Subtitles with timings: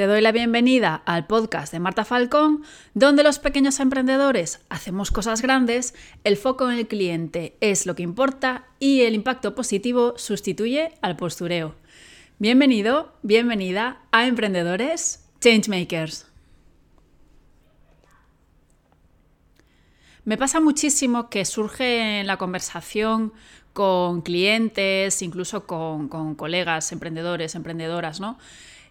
[0.00, 2.62] Te doy la bienvenida al podcast de Marta Falcón,
[2.94, 5.94] donde los pequeños emprendedores hacemos cosas grandes,
[6.24, 11.18] el foco en el cliente es lo que importa y el impacto positivo sustituye al
[11.18, 11.74] postureo.
[12.38, 16.26] Bienvenido, bienvenida a Emprendedores Changemakers.
[20.24, 23.34] Me pasa muchísimo que surge en la conversación
[23.74, 28.38] con clientes, incluso con, con colegas, emprendedores, emprendedoras, ¿no?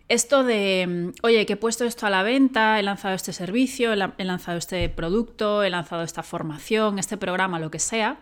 [0.09, 3.93] Esto de, mm, oye, que he puesto esto a la venta, he lanzado este servicio,
[3.93, 8.19] he lanzado este producto, he lanzado esta formación, este programa, lo que sea.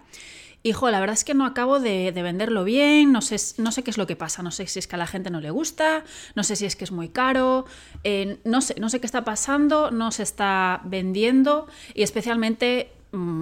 [0.64, 3.92] Hijo, la verdad es que no acabo de, venderlo bien, no sé, no sé qué
[3.92, 6.04] es lo que pasa, no sé si es que a la gente no le gusta,
[6.36, 7.66] no sé si es que es muy caro,
[8.04, 12.92] eh, no, sé, no sé qué está pasando, no se está vendiendo y especialmente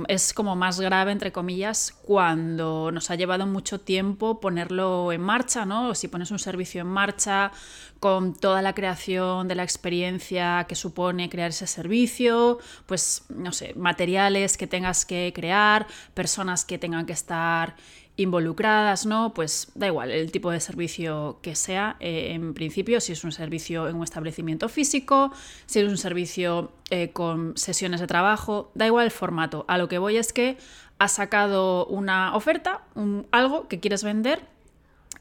[0.07, 5.65] es como más grave, entre comillas, cuando nos ha llevado mucho tiempo ponerlo en marcha,
[5.65, 5.95] ¿no?
[5.95, 7.51] Si pones un servicio en marcha
[7.99, 13.73] con toda la creación de la experiencia que supone crear ese servicio, pues, no sé,
[13.75, 17.75] materiales que tengas que crear, personas que tengan que estar
[18.17, 19.33] involucradas, ¿no?
[19.33, 23.31] Pues da igual el tipo de servicio que sea, eh, en principio, si es un
[23.31, 25.31] servicio en un establecimiento físico,
[25.65, 29.65] si es un servicio eh, con sesiones de trabajo, da igual el formato.
[29.67, 30.57] A lo que voy es que
[30.97, 32.83] has sacado una oferta,
[33.31, 34.54] algo que quieres vender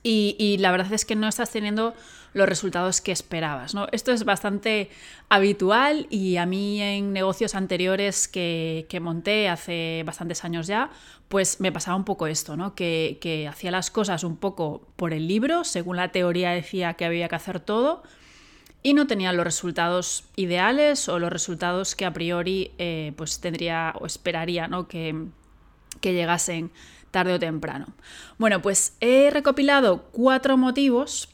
[0.06, 1.94] y, la verdad es que no estás teniendo
[2.34, 3.74] los resultados que esperabas.
[3.74, 3.86] ¿no?
[3.90, 4.90] Esto es bastante
[5.30, 10.90] habitual y a mí en negocios anteriores que, monté hace bastantes años ya,
[11.28, 12.74] pues me pasaba un poco esto, ¿no?
[12.74, 17.06] que, que hacía las cosas un poco por el libro, según la teoría decía que
[17.06, 18.02] había que hacer todo,
[18.82, 23.94] y no tenía los resultados ideales o los resultados que a priori eh, pues tendría
[23.98, 24.86] o esperaría ¿no?
[24.86, 25.28] que,
[26.02, 26.70] que llegasen
[27.14, 27.86] tarde o temprano.
[28.38, 31.28] Bueno, pues he recopilado cuatro motivos,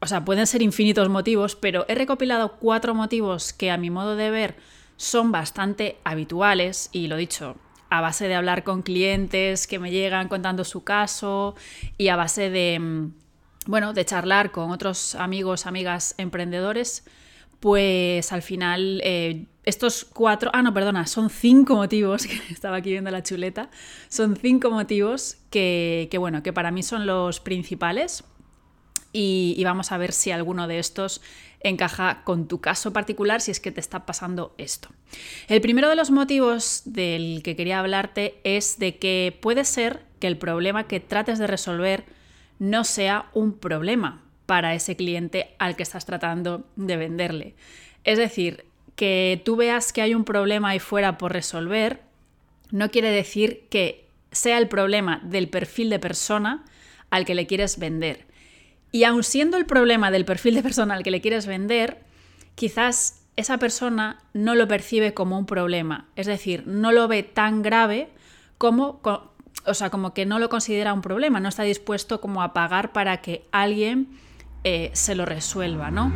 [0.00, 4.16] o sea, pueden ser infinitos motivos, pero he recopilado cuatro motivos que a mi modo
[4.16, 4.56] de ver
[4.96, 7.54] son bastante habituales y lo dicho,
[7.90, 11.54] a base de hablar con clientes que me llegan contando su caso
[11.96, 13.12] y a base de, mm,
[13.66, 17.04] bueno, de charlar con otros amigos, amigas emprendedores,
[17.60, 22.90] pues al final eh, estos cuatro, ah no, perdona, son cinco motivos, que estaba aquí
[22.90, 23.70] viendo la chuleta,
[24.08, 28.24] son cinco motivos que, bueno, que para mí son los principales
[29.12, 31.20] y, vamos a ver si alguno de estos
[31.62, 34.88] encaja con tu caso particular si es que te está pasando esto.
[35.46, 40.26] El primero de los motivos del que quería hablarte es de que puede ser que
[40.26, 42.04] el problema que trates de resolver
[42.58, 47.54] no sea un problema para ese cliente al que estás tratando de venderle.
[48.02, 48.64] Es decir,
[48.96, 52.00] que tú veas que hay un problema ahí fuera por resolver,
[52.72, 56.64] no quiere decir que sea el problema del perfil de persona
[57.10, 58.26] al que le quieres vender.
[58.90, 61.98] Y aun siendo el problema del perfil de persona al que le quieres vender,
[62.56, 67.62] quizás esa persona no lo percibe como un problema, es decir, no lo ve tan
[67.62, 68.08] grave
[68.58, 69.00] como,
[69.64, 72.90] o sea, como que no lo considera un problema, no está dispuesto como a pagar
[72.90, 74.08] para que alguien
[74.62, 76.12] eh, se lo resuelva, ¿no?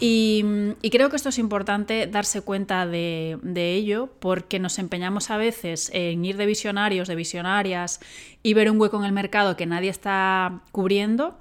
[0.00, 0.44] Y,
[0.90, 6.24] creo que esto es importante darse cuenta de, ello porque nos empeñamos a veces en
[6.24, 8.00] ir de visionarios, de visionarias
[8.42, 11.38] y ver un hueco en el mercado que nadie está cubriendo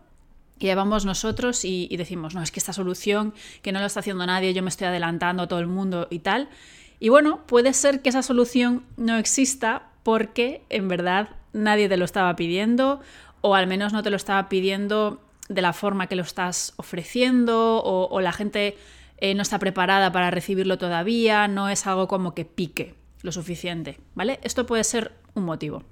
[0.59, 3.33] y llevamos nosotros y, y decimos, no, es que esta solución
[3.63, 6.19] que no lo está haciendo nadie, yo me estoy adelantando a todo el mundo y
[6.19, 6.49] tal.
[6.99, 12.05] Y bueno, puede ser que esa solución no exista porque en verdad nadie te lo
[12.05, 13.01] estaba pidiendo
[13.41, 17.81] o al menos no te lo estaba pidiendo de la forma que lo estás ofreciendo
[17.83, 18.77] o, la gente
[19.17, 23.99] eh, no está preparada para recibirlo todavía, no es algo como que pique lo suficiente,
[24.15, 24.39] ¿vale?
[24.43, 25.83] Esto puede ser un motivo.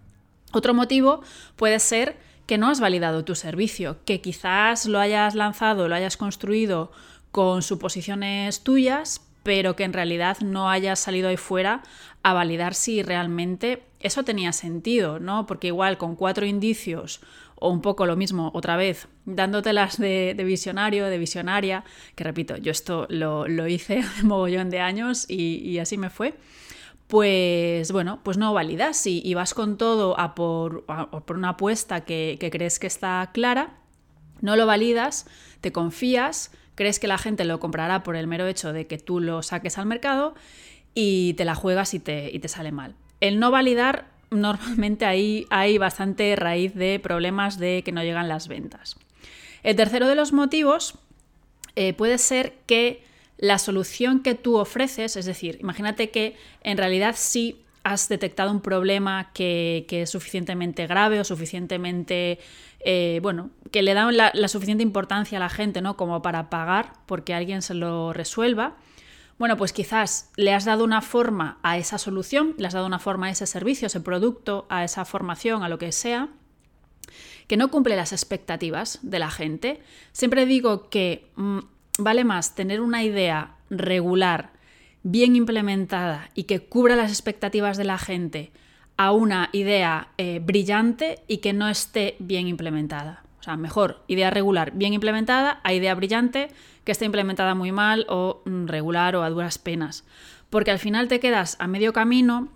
[0.51, 1.21] Otro motivo
[1.55, 6.17] puede ser que no has validado tu servicio, que quizás lo hayas lanzado, lo hayas
[6.17, 6.91] construido
[7.31, 11.83] con suposiciones tuyas, pero que en realidad no hayas salido ahí fuera
[12.23, 15.45] a validar si realmente eso tenía sentido, ¿no?
[15.45, 17.21] Porque igual con cuatro indicios
[17.63, 21.83] o un poco lo mismo otra vez, dándotelas de, de visionario, de visionaria,
[22.15, 26.33] que repito, yo esto lo, hice hace mogollón de años y, así me fue,
[27.05, 32.37] pues bueno, pues no validas y, vas con todo a por, por una apuesta que,
[32.39, 33.77] que crees que está clara,
[34.41, 35.27] no lo validas,
[35.61, 39.19] te confías, crees que la gente lo comprará por el mero hecho de que tú
[39.19, 40.33] lo saques al mercado
[40.95, 42.95] y te la juegas y te, y te sale mal.
[43.19, 48.47] El no validar normalmente ahí hay bastante raíz de problemas de que no llegan las
[48.47, 48.95] ventas.
[49.61, 50.95] El tercero de los motivos
[51.75, 53.03] eh, puede ser que
[53.37, 58.61] la solución que tú ofreces, es decir, imagínate que en realidad sí has detectado un
[58.61, 62.39] problema que, es suficientemente grave o suficientemente,
[62.79, 65.97] eh, bueno, que le da la, suficiente importancia a la gente, ¿no?
[65.97, 68.75] Como para pagar porque alguien se lo resuelva.
[69.41, 72.99] Bueno, pues quizás le has dado una forma a esa solución, le has dado una
[72.99, 76.29] forma a ese servicio, a ese producto, a esa formación, a lo que sea,
[77.47, 79.81] que no cumple las expectativas de la gente.
[80.11, 81.57] Siempre digo que mm,
[81.97, 84.51] vale más tener una idea regular,
[85.01, 88.51] bien implementada y que cubra las expectativas de la gente
[88.95, 93.23] a una idea eh, brillante y que no esté bien implementada.
[93.41, 96.49] O sea, mejor idea regular bien implementada a idea brillante
[96.83, 100.05] que esté implementada muy mal o mm, regular o a duras penas.
[100.51, 102.49] Porque al final te quedas a medio camino,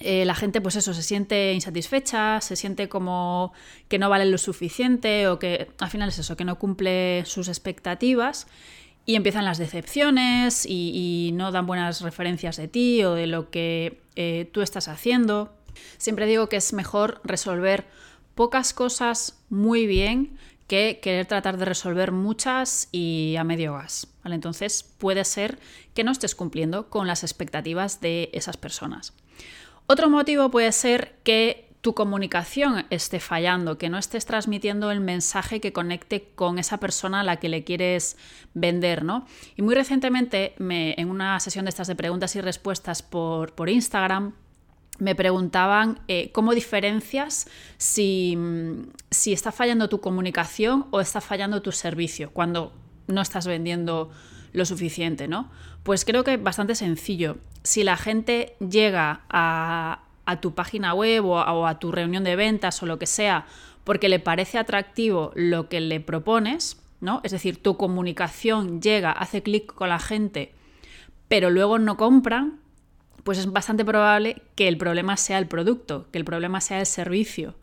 [0.00, 3.54] eh, la gente pues eso se siente insatisfecha, se siente como
[3.88, 7.48] que no vale lo suficiente o que al final es eso, que no cumple sus
[7.48, 8.46] expectativas
[9.06, 14.02] y empiezan las decepciones y, no dan buenas referencias de ti o de lo que
[14.16, 15.54] eh, tú estás haciendo.
[15.96, 17.86] Siempre digo que es mejor resolver
[18.34, 24.06] pocas cosas muy bien que querer tratar de resolver muchas y a medio gas.
[24.24, 25.58] Entonces puede ser
[25.94, 29.12] que no estés cumpliendo con las expectativas de esas personas.
[29.86, 35.60] Otro motivo puede ser que tu comunicación esté fallando, que no estés transmitiendo el mensaje
[35.60, 38.16] que conecte con esa persona a la que le quieres
[38.54, 39.26] vender, ¿no?
[39.56, 44.34] Y muy recientemente, en una sesión de estas de preguntas y respuestas por, por Instagram,
[45.00, 47.48] me preguntaban eh, cómo diferencias
[47.78, 48.38] si,
[49.10, 52.72] si está fallando tu comunicación o está fallando tu servicio cuando
[53.06, 54.10] no estás vendiendo
[54.52, 55.50] lo suficiente, ¿no?
[55.82, 57.38] Pues creo que bastante sencillo.
[57.62, 62.80] Si la gente llega a, a tu página web o a, tu reunión de ventas
[62.82, 63.46] o lo que sea
[63.82, 67.20] porque le parece atractivo lo que le propones, ¿no?
[67.24, 70.52] Es decir, tu comunicación llega, hace clic con la gente,
[71.26, 72.59] pero luego no compran,
[73.24, 76.86] pues es bastante probable que el problema sea el producto, que el problema sea el
[76.86, 77.54] servicio.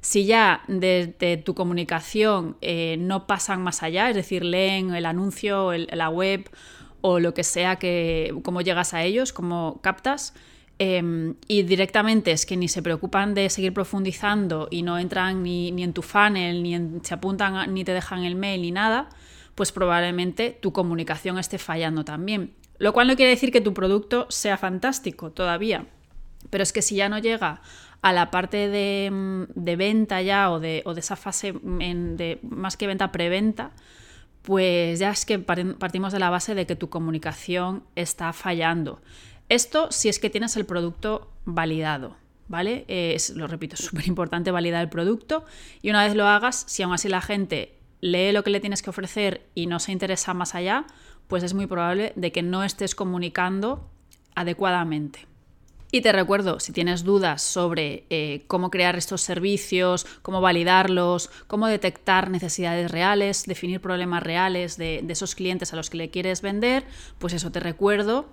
[0.00, 5.72] Si ya desde tu comunicación eh, no pasan más allá, es decir, leen el anuncio,
[5.72, 6.48] la web
[7.02, 10.34] o lo que sea que cómo llegas a ellos, cómo captas,
[10.82, 15.68] Em, y directamente es que ni se preocupan de seguir profundizando y no entran ni,
[15.68, 19.10] en tu funnel, ni se apuntan, ni te dejan el mail, ni nada,
[19.54, 22.54] pues probablemente tu comunicación esté fallando también.
[22.80, 25.84] Lo cual no quiere decir que tu producto sea fantástico todavía,
[26.48, 27.60] pero es que si ya no llega
[28.00, 33.12] a la parte de, mm, venta ya o de, esa fase de más que venta,
[33.12, 33.72] preventa,
[34.40, 39.02] pues ya es que partimos de la base de que tu comunicación está fallando.
[39.50, 42.16] Esto si es que tienes el producto validado,
[42.48, 42.86] ¿vale?
[42.88, 45.44] Es, lo repito, es súper importante validar el producto
[45.82, 48.80] y una vez lo hagas, si aún así la gente lee lo que le tienes
[48.80, 50.86] que ofrecer y no se interesa más allá,
[51.30, 53.88] pues es muy probable de que no estés comunicando
[54.34, 55.26] adecuadamente.
[55.92, 61.66] Y te recuerdo, si tienes dudas sobre eh, cómo crear estos servicios, cómo validarlos, cómo
[61.66, 66.42] detectar necesidades reales, definir problemas reales de, de esos clientes a los que le quieres
[66.42, 66.84] vender,
[67.18, 68.28] pues eso te recuerdo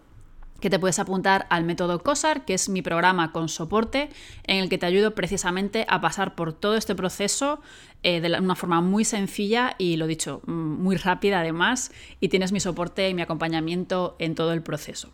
[0.60, 4.10] que te puedes apuntar al método COSAR, que es mi programa con soporte,
[4.44, 7.60] en el que te ayudo precisamente a pasar por todo este proceso
[8.04, 12.52] eh, de una forma muy sencilla y, lo dicho, mm, muy rápida además, y tienes
[12.52, 15.10] mi soporte y mi acompañamiento en todo el proceso.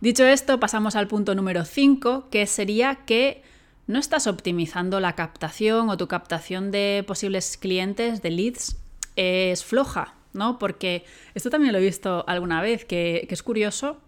[0.00, 3.42] Dicho esto, pasamos al punto número 5, que sería que
[3.86, 8.76] no estás optimizando la captación o tu captación de posibles clientes, de leads,
[9.16, 10.58] es floja, ¿no?
[10.58, 11.04] Porque
[11.34, 13.98] esto también lo he visto alguna vez, que, que es curioso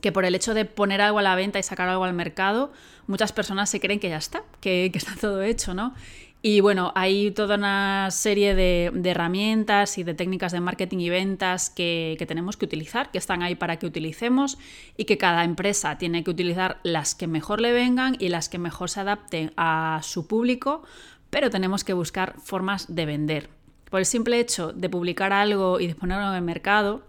[0.00, 2.72] que por el hecho de poner algo a la venta y sacar algo al mercado,
[3.06, 5.94] muchas personas se creen que ya está, que, está todo hecho, ¿no?
[6.40, 11.68] Y bueno, hay toda una serie de, herramientas y de técnicas de marketing y ventas
[11.68, 14.56] que, que, tenemos que utilizar, que están ahí para que utilicemos
[14.96, 18.58] y que cada empresa tiene que utilizar las que mejor le vengan y las que
[18.58, 20.84] mejor se adapten a su público,
[21.28, 23.50] pero tenemos que buscar formas de vender.
[23.90, 27.02] Por el simple hecho de publicar algo y de ponerlo en el mercado,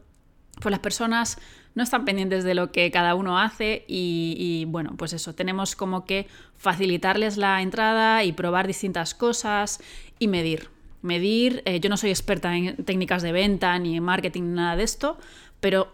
[0.59, 1.37] pues las personas
[1.75, 6.05] no están pendientes de lo que cada uno hace y, bueno, pues eso, tenemos como
[6.05, 9.81] que facilitarles la entrada y probar distintas cosas
[10.17, 10.69] y medir.
[11.01, 14.75] Medir, eh, yo no soy experta en técnicas de venta ni en marketing ni nada
[14.75, 15.17] de esto,
[15.61, 15.93] pero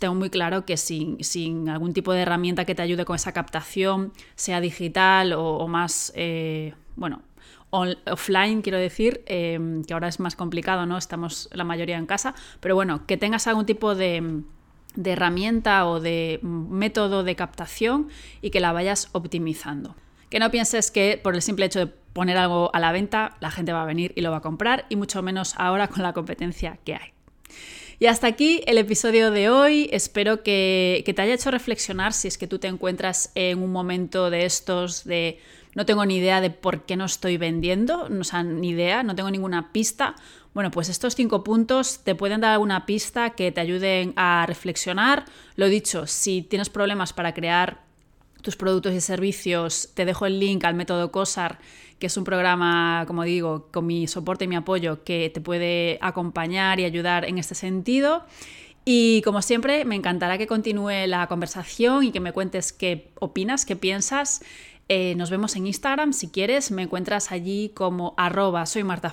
[0.00, 4.12] tengo muy claro que sin, algún tipo de herramienta que te ayude con esa captación,
[4.34, 7.22] sea digital o, más, eh, bueno,
[7.70, 10.98] offline, quiero decir, eh, que ahora es más complicado, ¿no?
[10.98, 14.42] Estamos la mayoría en casa, pero bueno, que tengas algún tipo de,
[14.94, 18.08] de herramienta o de método de captación
[18.40, 19.96] y que la vayas optimizando.
[20.30, 23.50] Que no pienses que por el simple hecho de poner algo a la venta la
[23.50, 26.12] gente va a venir y lo va a comprar y mucho menos ahora con la
[26.12, 27.14] competencia que hay.
[27.98, 29.88] Y hasta aquí el episodio de hoy.
[29.92, 33.70] Espero que, que te haya hecho reflexionar si es que tú te encuentras en un
[33.70, 35.38] momento de estos de
[35.74, 39.14] no tengo ni idea de por qué no estoy vendiendo, o sea, ni idea, no
[39.14, 40.14] tengo ninguna pista.
[40.54, 45.24] Bueno, pues estos cinco puntos te pueden dar alguna pista que te ayuden a reflexionar.
[45.56, 47.82] Lo dicho, si tienes problemas para crear
[48.40, 51.58] tus productos y servicios, te dejo el link al método COSAR,
[51.98, 55.98] que es un programa, como digo, con mi soporte y mi apoyo que te puede
[56.00, 58.24] acompañar y ayudar en este sentido.
[58.84, 63.64] Y como siempre, me encantará que continúe la conversación y que me cuentes qué opinas,
[63.64, 64.42] qué piensas.
[64.88, 69.12] Eh, nos vemos en Instagram, si quieres, me encuentras allí como arroba soy Marta.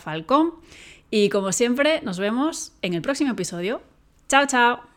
[1.12, 3.82] Y como siempre, nos vemos en el próximo episodio.
[4.28, 4.91] Chao, chao.